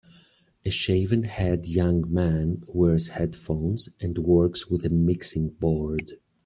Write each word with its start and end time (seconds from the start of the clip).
A 0.65 0.71
shaven 0.71 1.25
head 1.25 1.67
young 1.67 2.11
man 2.11 2.63
wears 2.67 3.09
headphones 3.09 3.89
and 4.01 4.17
works 4.17 4.67
with 4.67 4.83
a 4.83 4.89
mixing 4.89 5.49
board. 5.49 6.13